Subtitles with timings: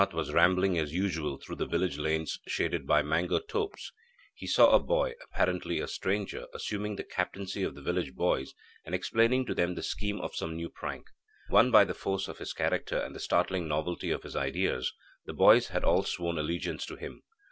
[0.01, 3.03] II One afternoon, when Jaganath was rambling as usual through the village lanes shaded by
[3.03, 3.91] mango topes,
[4.33, 8.95] he saw a boy, apparently a stranger, assuming the captaincy of the village boys and
[8.95, 11.05] explaining to them the scheme of some new prank.
[11.51, 14.91] Won by the force of his character and the startling novelty of his ideas,
[15.25, 17.21] the boys had all sworn allegiance to him.